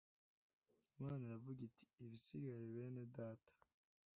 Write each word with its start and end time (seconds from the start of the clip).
Imana 0.99 1.21
iravuga 1.25 1.59
iti: 1.69 1.85
Ibisigaye 2.03 2.63
bene 2.73 3.03
Data 3.17 3.51